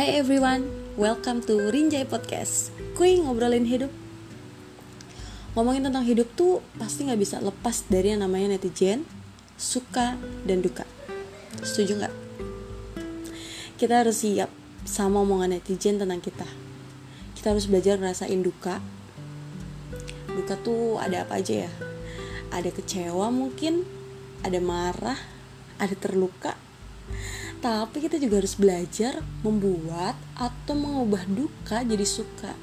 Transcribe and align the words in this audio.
Hai 0.00 0.16
everyone, 0.16 0.64
welcome 0.96 1.44
to 1.44 1.68
Rinjai 1.68 2.08
Podcast. 2.08 2.72
Kui 2.96 3.20
ngobrolin 3.20 3.68
hidup. 3.68 3.92
Ngomongin 5.52 5.92
tentang 5.92 6.08
hidup 6.08 6.24
tuh 6.32 6.64
pasti 6.80 7.04
gak 7.04 7.20
bisa 7.20 7.36
lepas 7.36 7.84
dari 7.84 8.16
yang 8.16 8.24
namanya 8.24 8.56
netizen 8.56 9.04
Suka 9.60 10.16
dan 10.48 10.64
duka. 10.64 10.88
Setuju 11.60 12.00
gak? 12.00 12.14
Kita 13.76 14.00
harus 14.00 14.24
siap 14.24 14.48
sama 14.88 15.20
omongan 15.20 15.60
netizen 15.60 16.00
tentang 16.00 16.24
kita. 16.24 16.48
Kita 17.36 17.52
harus 17.52 17.68
belajar 17.68 18.00
ngerasain 18.00 18.40
duka. 18.40 18.80
Duka 20.32 20.56
tuh 20.64 20.96
ada 20.96 21.28
apa 21.28 21.44
aja 21.44 21.68
ya? 21.68 21.70
Ada 22.48 22.72
kecewa 22.72 23.28
mungkin, 23.28 23.84
ada 24.48 24.64
marah, 24.64 25.20
ada 25.76 25.92
terluka, 25.92 26.56
tapi 27.60 28.00
kita 28.00 28.16
juga 28.16 28.40
harus 28.40 28.56
belajar 28.56 29.20
membuat 29.44 30.16
atau 30.32 30.72
mengubah 30.72 31.28
duka 31.28 31.84
jadi 31.84 32.08
suka. 32.08 32.56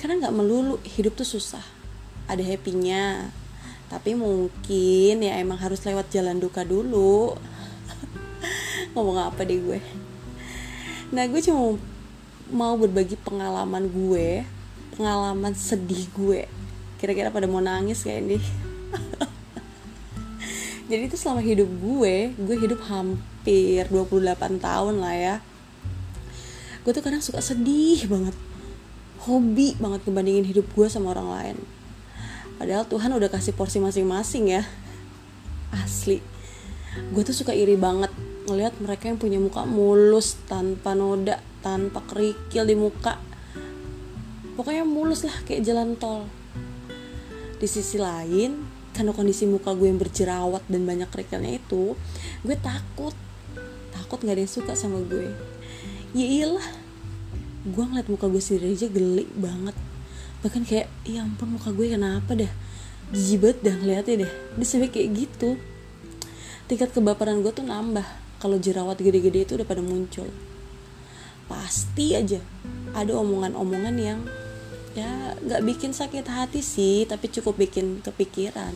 Karena 0.00 0.24
nggak 0.24 0.36
melulu 0.36 0.80
hidup 0.96 1.12
tuh 1.16 1.28
susah 1.28 1.64
ada 2.24 2.40
happynya. 2.40 3.28
Tapi 3.92 4.16
mungkin 4.16 5.20
ya 5.20 5.36
emang 5.36 5.60
harus 5.60 5.84
lewat 5.84 6.08
jalan 6.08 6.40
duka 6.40 6.64
dulu. 6.64 7.36
Ngomong 8.96 9.28
apa 9.28 9.44
deh 9.44 9.60
gue? 9.60 9.80
Nah 11.12 11.28
gue 11.28 11.40
cuma 11.44 11.76
mau 12.48 12.80
berbagi 12.80 13.20
pengalaman 13.20 13.92
gue 13.92 14.44
pengalaman 14.96 15.52
sedih 15.52 16.08
gue. 16.16 16.48
Kira-kira 16.96 17.28
pada 17.28 17.44
mau 17.44 17.60
nangis 17.60 18.06
kayak 18.06 18.24
ini 18.24 18.38
jadi 20.94 21.10
itu 21.10 21.18
selama 21.18 21.42
hidup 21.42 21.66
gue 21.66 22.30
gue 22.38 22.56
hidup 22.62 22.80
hampir 22.86 23.34
hampir 23.44 23.92
28 23.92 24.56
tahun 24.56 25.04
lah 25.04 25.12
ya. 25.12 25.36
Gue 26.80 26.96
tuh 26.96 27.04
kadang 27.04 27.20
suka 27.20 27.44
sedih 27.44 28.08
banget. 28.08 28.32
Hobi 29.28 29.76
banget 29.76 30.00
ngebandingin 30.08 30.48
hidup 30.48 30.64
gue 30.72 30.88
sama 30.88 31.12
orang 31.12 31.28
lain. 31.28 31.56
Padahal 32.56 32.88
Tuhan 32.88 33.12
udah 33.12 33.28
kasih 33.28 33.52
porsi 33.52 33.84
masing-masing 33.84 34.48
ya. 34.48 34.64
Asli. 35.76 36.24
Gue 37.12 37.20
tuh 37.20 37.36
suka 37.36 37.52
iri 37.52 37.76
banget 37.76 38.08
ngelihat 38.48 38.80
mereka 38.80 39.12
yang 39.12 39.20
punya 39.20 39.36
muka 39.36 39.68
mulus 39.68 40.40
tanpa 40.48 40.96
noda 40.96 41.36
tanpa 41.60 42.00
kerikil 42.08 42.64
di 42.64 42.80
muka. 42.80 43.20
Pokoknya 44.56 44.88
mulus 44.88 45.28
lah 45.28 45.36
kayak 45.44 45.68
jalan 45.68 46.00
tol. 46.00 46.24
Di 47.60 47.68
sisi 47.68 48.00
lain 48.00 48.56
karena 48.94 49.10
kondisi 49.10 49.44
muka 49.50 49.74
gue 49.74 49.90
yang 49.90 49.98
berjerawat 49.98 50.62
dan 50.70 50.86
banyak 50.86 51.10
kerikilnya 51.10 51.58
itu 51.58 51.98
gue 52.46 52.56
takut. 52.62 53.12
Takut 53.90 54.22
nggak 54.22 54.34
ada 54.38 54.42
yang 54.46 54.54
suka 54.54 54.72
sama 54.78 55.02
gue. 55.02 55.34
Ya 56.14 56.24
iyalah 56.24 56.66
gue 57.66 57.84
ngeliat 57.84 58.06
muka 58.06 58.30
gue 58.30 58.38
sendiri 58.38 58.72
aja 58.72 58.86
geli 58.86 59.26
banget. 59.34 59.74
Bahkan 60.46 60.62
kayak 60.62 60.86
ya 61.02 61.26
ampun 61.26 61.58
muka 61.58 61.74
gue 61.74 61.90
kenapa 61.90 62.38
dah? 62.38 62.52
Jijik 63.10 63.60
dah 63.60 63.74
ngeliatnya 63.74 64.24
deh. 64.24 64.32
Dia 64.62 64.66
sampai 64.66 64.94
kayak 64.94 65.08
gitu. 65.12 65.58
Tingkat 66.70 66.94
kebaperan 66.94 67.42
gue 67.42 67.50
tuh 67.50 67.66
nambah 67.66 68.06
kalau 68.38 68.56
jerawat 68.62 69.02
gede-gede 69.02 69.42
itu 69.42 69.52
udah 69.58 69.66
pada 69.66 69.82
muncul. 69.82 70.30
Pasti 71.50 72.14
aja 72.14 72.40
ada 72.94 73.12
omongan-omongan 73.18 73.96
yang 73.98 74.20
ya 74.94 75.34
nggak 75.42 75.62
bikin 75.66 75.90
sakit 75.90 76.26
hati 76.30 76.62
sih 76.62 77.02
tapi 77.10 77.26
cukup 77.26 77.58
bikin 77.58 77.98
kepikiran. 78.02 78.74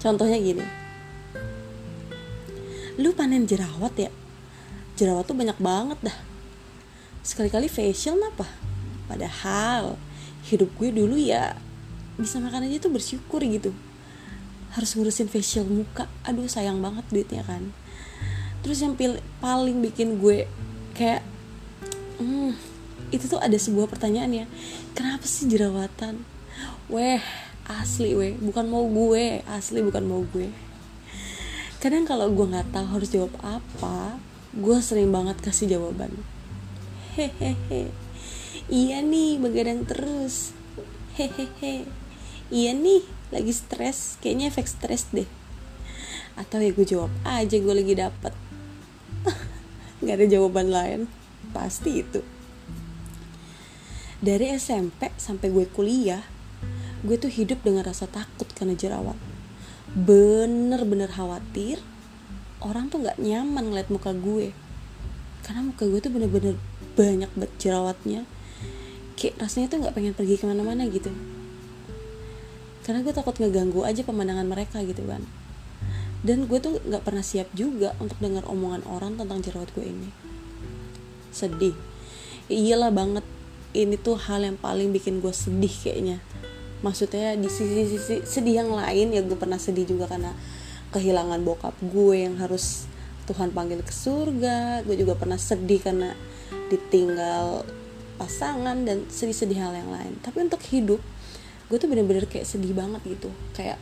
Contohnya 0.00 0.40
gini. 0.40 0.64
Lu 2.96 3.12
panen 3.12 3.44
jerawat 3.44 3.92
ya? 3.96 4.12
Jerawat 4.96 5.28
tuh 5.28 5.36
banyak 5.36 5.56
banget 5.60 5.98
dah. 6.04 6.18
Sekali-kali 7.20 7.68
facial 7.68 8.16
apa? 8.20 8.48
Padahal 9.08 10.00
hidup 10.48 10.72
gue 10.80 10.88
dulu 10.88 11.20
ya 11.20 11.52
bisa 12.16 12.40
makan 12.40 12.68
aja 12.68 12.80
tuh 12.80 12.92
bersyukur 12.92 13.44
gitu. 13.44 13.72
Harus 14.72 14.96
ngurusin 14.96 15.28
facial 15.28 15.68
muka. 15.68 16.08
Aduh 16.24 16.48
sayang 16.48 16.80
banget 16.80 17.04
duitnya 17.12 17.44
kan. 17.44 17.72
Terus 18.60 18.80
yang 18.84 18.96
paling 19.40 19.80
bikin 19.84 20.20
gue 20.20 20.44
kayak 20.96 21.24
hmm, 22.20 22.52
itu 23.10 23.24
tuh 23.26 23.40
ada 23.40 23.56
sebuah 23.56 23.88
pertanyaan 23.88 24.44
ya. 24.44 24.46
Kenapa 24.92 25.24
sih 25.24 25.48
jerawatan? 25.48 26.22
Weh 26.92 27.22
asli 27.66 28.12
weh. 28.14 28.36
Bukan 28.36 28.68
mau 28.68 28.84
gue. 28.86 29.42
Asli 29.48 29.80
bukan 29.80 30.04
mau 30.04 30.22
gue. 30.22 30.52
Kadang 31.80 32.04
kalau 32.04 32.28
gue 32.28 32.44
nggak 32.44 32.76
tahu 32.76 32.86
harus 33.00 33.08
jawab 33.08 33.32
apa 33.40 34.20
gue 34.50 34.76
sering 34.82 35.08
banget 35.08 35.40
kasih 35.40 35.78
jawaban. 35.78 36.12
Hehehe. 37.16 37.90
Iya 38.68 39.02
nih 39.02 39.40
begadang 39.40 39.88
terus. 39.88 40.52
Hehehe. 41.16 41.88
Iya 42.52 42.76
nih 42.76 43.02
lagi 43.32 43.52
stres. 43.56 44.20
Kayaknya 44.20 44.52
efek 44.52 44.66
stres 44.68 45.08
deh. 45.10 45.26
Atau 46.36 46.62
ya 46.62 46.70
gue 46.70 46.86
jawab 46.86 47.10
aja 47.24 47.56
gue 47.56 47.74
lagi 47.74 47.94
dapet. 47.96 48.34
Nggak 50.04 50.14
ada 50.20 50.26
jawaban 50.28 50.68
lain 50.70 51.19
pasti 51.50 52.02
itu. 52.02 52.20
Dari 54.20 54.52
SMP 54.52 55.08
sampai 55.16 55.48
gue 55.48 55.64
kuliah 55.72 56.20
gue 57.00 57.16
tuh 57.16 57.32
hidup 57.32 57.64
dengan 57.64 57.88
rasa 57.88 58.04
takut 58.04 58.44
karena 58.52 58.76
jerawat. 58.76 59.16
Bener-bener 59.96 61.08
khawatir 61.08 61.80
orang 62.60 62.92
tuh 62.92 63.00
nggak 63.00 63.16
nyaman 63.16 63.72
ngeliat 63.72 63.88
muka 63.88 64.12
gue. 64.12 64.52
Karena 65.40 65.64
muka 65.64 65.88
gue 65.88 66.00
tuh 66.04 66.12
bener-bener 66.12 66.60
banyak 67.00 67.32
banget 67.32 67.52
jerawatnya. 67.56 68.28
Kayak 69.16 69.40
rasanya 69.40 69.66
tuh 69.72 69.78
nggak 69.80 69.94
pengen 69.96 70.12
pergi 70.12 70.36
ke 70.36 70.44
mana-mana 70.44 70.84
gitu. 70.92 71.08
Karena 72.84 73.00
gue 73.00 73.12
takut 73.16 73.32
ngeganggu 73.40 73.88
aja 73.88 74.04
pemandangan 74.04 74.44
mereka 74.44 74.84
gitu 74.84 75.00
kan. 75.08 75.24
Dan 76.20 76.44
gue 76.44 76.60
tuh 76.60 76.76
nggak 76.84 77.08
pernah 77.08 77.24
siap 77.24 77.48
juga 77.56 77.96
untuk 77.96 78.20
dengar 78.20 78.44
omongan 78.44 78.84
orang 78.84 79.16
tentang 79.16 79.40
jerawat 79.40 79.72
gue 79.72 79.88
ini 79.88 80.12
sedih. 81.30 81.74
Iyalah 82.50 82.90
banget 82.90 83.26
ini 83.70 83.94
tuh 83.94 84.18
hal 84.18 84.42
yang 84.42 84.58
paling 84.58 84.90
bikin 84.90 85.22
gue 85.22 85.30
sedih 85.30 85.70
kayaknya. 85.70 86.18
Maksudnya 86.80 87.36
di 87.38 87.46
sisi-sisi 87.46 88.26
sedih 88.26 88.64
yang 88.64 88.70
lain 88.72 89.14
ya 89.14 89.22
gue 89.22 89.38
pernah 89.38 89.60
sedih 89.60 89.86
juga 89.86 90.10
karena 90.10 90.34
kehilangan 90.90 91.38
bokap 91.46 91.76
gue 91.78 92.16
yang 92.26 92.34
harus 92.42 92.90
Tuhan 93.30 93.54
panggil 93.54 93.84
ke 93.86 93.94
surga. 93.94 94.82
Gue 94.82 94.98
juga 94.98 95.14
pernah 95.14 95.38
sedih 95.38 95.78
karena 95.78 96.10
ditinggal 96.72 97.62
pasangan 98.18 98.82
dan 98.82 99.06
sedih-sedih 99.06 99.58
hal 99.60 99.72
yang 99.76 99.90
lain. 99.94 100.18
Tapi 100.20 100.42
untuk 100.42 100.60
hidup 100.66 101.00
gue 101.70 101.78
tuh 101.78 101.86
bener-bener 101.86 102.26
kayak 102.26 102.50
sedih 102.50 102.74
banget 102.74 103.00
gitu. 103.06 103.30
Kayak, 103.54 103.78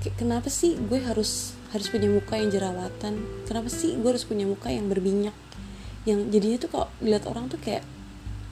kayak 0.00 0.16
kenapa 0.16 0.48
sih 0.48 0.80
gue 0.80 0.96
harus 1.04 1.52
harus 1.76 1.92
punya 1.92 2.08
muka 2.08 2.40
yang 2.40 2.48
jerawatan? 2.48 3.20
Kenapa 3.44 3.68
sih 3.68 3.92
gue 4.00 4.08
harus 4.08 4.24
punya 4.24 4.48
muka 4.48 4.72
yang 4.72 4.88
berminyak 4.88 5.36
yang 6.06 6.30
jadinya 6.30 6.56
tuh 6.62 6.70
kok 6.70 6.88
lihat 7.02 7.26
orang 7.26 7.50
tuh 7.50 7.58
kayak 7.58 7.82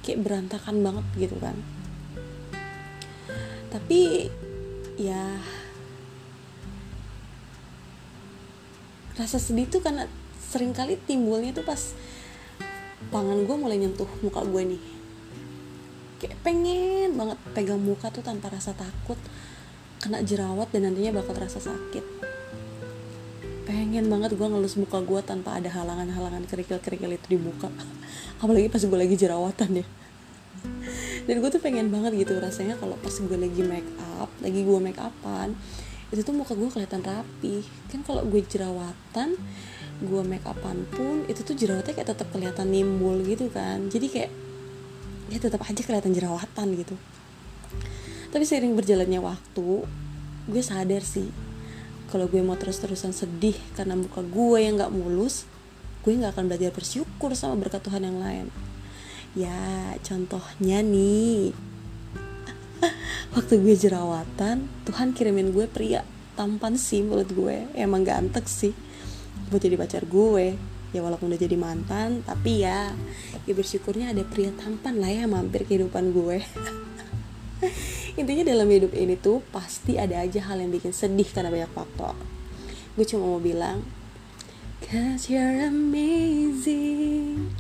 kayak 0.03 0.21
berantakan 0.27 0.83
banget 0.83 1.07
gitu 1.17 1.39
kan. 1.39 1.55
Tapi 3.71 4.29
ya 4.99 5.39
rasa 9.15 9.39
sedih 9.39 9.71
tuh 9.71 9.79
karena 9.79 10.11
sering 10.43 10.75
kali 10.75 10.99
timbulnya 10.99 11.55
tuh 11.55 11.63
pas 11.63 11.95
tangan 13.15 13.47
gue 13.47 13.57
mulai 13.57 13.79
nyentuh 13.79 14.11
muka 14.27 14.43
gue 14.43 14.63
nih. 14.75 14.83
Kayak 16.19 16.37
pengen 16.43 17.15
banget 17.15 17.39
pegang 17.55 17.79
muka 17.79 18.11
tuh 18.11 18.27
tanpa 18.27 18.51
rasa 18.51 18.75
takut 18.75 19.17
kena 20.03 20.21
jerawat 20.27 20.69
dan 20.75 20.91
nantinya 20.91 21.23
bakal 21.23 21.39
terasa 21.39 21.63
sakit 21.63 22.34
pengen 23.65 24.13
banget 24.13 24.37
gue 24.37 24.47
ngelus 24.49 24.77
muka 24.77 25.01
gue 25.01 25.21
tanpa 25.25 25.57
ada 25.57 25.73
halangan-halangan 25.73 26.45
kerikil-kerikil 26.45 27.17
itu 27.17 27.27
di 27.33 27.39
muka 27.41 27.73
apalagi 28.43 28.69
pas 28.69 28.83
gue 28.85 28.99
lagi 28.99 29.17
jerawatan 29.17 29.83
ya. 29.83 29.87
Dan 31.25 31.41
gue 31.41 31.51
tuh 31.53 31.61
pengen 31.61 31.89
banget 31.89 32.25
gitu 32.25 32.37
rasanya 32.37 32.77
kalau 32.77 32.97
pas 33.01 33.13
gue 33.13 33.39
lagi 33.41 33.65
make 33.65 33.89
up 34.21 34.29
lagi 34.45 34.61
gue 34.65 34.79
make 34.81 35.01
upan 35.01 35.57
itu 36.13 36.21
tuh 36.21 36.37
muka 36.37 36.53
gue 36.53 36.69
kelihatan 36.69 37.01
rapi. 37.01 37.65
Kan 37.89 38.05
kalau 38.05 38.23
gue 38.29 38.45
jerawatan 38.45 39.37
gue 40.05 40.23
make 40.27 40.45
upan 40.45 40.85
pun 40.93 41.25
itu 41.31 41.41
tuh 41.41 41.57
jerawatnya 41.57 41.97
kayak 41.97 42.09
tetap 42.13 42.29
kelihatan 42.29 42.69
nimbul 42.69 43.17
gitu 43.25 43.49
kan. 43.49 43.89
Jadi 43.89 44.07
kayak 44.13 44.31
ya 45.33 45.39
tetap 45.41 45.65
aja 45.65 45.81
kelihatan 45.81 46.13
jerawatan 46.13 46.67
gitu. 46.77 46.97
Tapi 48.29 48.45
seiring 48.45 48.77
berjalannya 48.77 49.21
waktu 49.25 49.89
gue 50.45 50.63
sadar 50.63 51.01
sih 51.01 51.54
kalau 52.15 52.31
gue 52.31 52.39
mau 52.47 52.55
terus-terusan 52.55 53.11
sedih 53.11 53.59
karena 53.75 53.99
muka 53.99 54.23
gue 54.23 54.59
yang 54.63 54.79
nggak 54.79 54.95
mulus 54.95 55.51
gue 56.07 56.15
nggak 56.15 56.39
akan 56.39 56.47
belajar 56.47 56.71
bersyukur 56.71 57.35
sama 57.35 57.59
berkat 57.59 57.83
Tuhan 57.83 58.07
yang 58.07 58.23
lain 58.23 58.47
Ya, 59.35 59.91
contohnya 60.07 60.79
nih. 60.79 61.51
Waktu 63.35 63.67
gue 63.67 63.75
jerawatan, 63.75 64.71
Tuhan 64.87 65.11
kirimin 65.11 65.51
gue 65.51 65.67
pria 65.67 66.07
tampan 66.39 66.79
sih 66.79 67.03
menurut 67.03 67.35
gue. 67.35 67.67
Emang 67.75 68.07
ganteng 68.07 68.47
sih. 68.47 68.71
Buat 69.51 69.67
jadi 69.67 69.75
pacar 69.75 70.07
gue. 70.07 70.55
ya 70.95 71.03
walaupun 71.03 71.27
udah 71.27 71.43
jadi 71.43 71.59
mantan 71.59 72.23
tapi 72.23 72.63
ya 72.63 72.95
ya 73.51 73.53
bersyukurnya 73.59 74.15
ada 74.15 74.23
pria 74.23 74.55
tampan 74.55 75.03
lah 75.03 75.11
ya 75.11 75.27
mampir 75.27 75.67
kehidupan 75.67 76.15
gue 76.15 76.39
intinya 78.15 78.47
dalam 78.47 78.71
hidup 78.71 78.95
ini 78.95 79.19
tuh 79.19 79.43
pasti 79.51 79.99
ada 79.99 80.23
aja 80.23 80.39
hal 80.47 80.63
yang 80.63 80.71
bikin 80.71 80.95
sedih 80.95 81.27
karena 81.35 81.51
banyak 81.51 81.73
faktor. 81.75 82.15
Gue 82.95 83.07
cuma 83.07 83.27
mau 83.27 83.43
bilang 83.43 83.83
cause 84.87 85.27
you're 85.27 85.67
amazing 85.67 87.51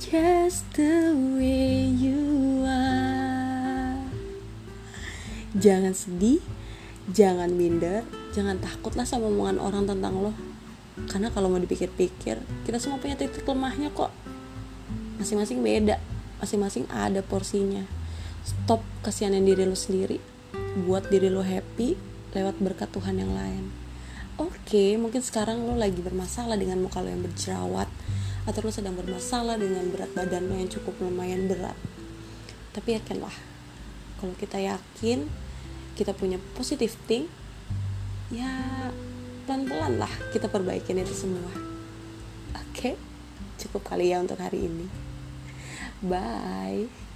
just 0.00 0.64
the 0.72 1.12
way 1.36 1.84
you 1.84 2.64
are. 2.64 4.00
Jangan 5.52 5.92
sedih 5.92 6.40
jangan 7.12 7.52
minder 7.52 8.04
jangan 8.32 8.60
takutlah 8.60 9.04
sama 9.04 9.28
omongan 9.28 9.60
orang 9.60 9.84
tentang 9.84 10.24
lo. 10.24 10.32
Karena 11.08 11.28
kalau 11.30 11.52
mau 11.52 11.60
dipikir-pikir 11.60 12.40
kita 12.64 12.78
semua 12.80 12.96
punya 12.96 13.14
titik 13.14 13.44
lemahnya 13.44 13.92
kok. 13.92 14.10
Masing-masing 15.20 15.60
beda 15.60 16.00
masing-masing 16.38 16.86
ada 16.94 17.18
porsinya 17.18 17.97
stop 18.48 18.80
kasihanin 19.04 19.44
diri 19.44 19.68
lo 19.68 19.76
sendiri 19.76 20.16
buat 20.88 21.12
diri 21.12 21.28
lo 21.28 21.44
happy 21.44 22.00
lewat 22.32 22.56
berkat 22.60 22.88
Tuhan 22.88 23.20
yang 23.20 23.32
lain. 23.36 23.68
Oke 24.38 24.54
okay, 24.64 24.90
mungkin 24.96 25.20
sekarang 25.20 25.66
lo 25.66 25.76
lagi 25.76 26.00
bermasalah 26.00 26.56
dengan 26.56 26.80
muka 26.80 27.04
lo 27.04 27.12
yang 27.12 27.20
berjerawat 27.20 27.90
atau 28.48 28.60
lo 28.64 28.72
sedang 28.72 28.96
bermasalah 28.96 29.60
dengan 29.60 29.84
berat 29.92 30.08
badan 30.16 30.48
lo 30.48 30.56
yang 30.56 30.70
cukup 30.72 30.96
lumayan 31.02 31.44
berat. 31.44 31.76
Tapi 32.72 32.96
yakinlah 32.96 33.34
kalau 34.22 34.32
kita 34.38 34.56
yakin 34.56 35.28
kita 35.98 36.14
punya 36.14 36.38
positive 36.54 36.94
thing 37.10 37.26
ya 38.30 38.48
pelan-pelan 39.44 39.98
lah 39.98 40.12
kita 40.32 40.48
perbaikin 40.48 41.02
itu 41.02 41.12
semua. 41.12 41.52
Oke 42.56 42.72
okay? 42.72 42.94
cukup 43.58 43.84
kali 43.84 44.14
ya 44.14 44.22
untuk 44.22 44.38
hari 44.40 44.70
ini. 44.70 44.86
Bye 45.98 47.07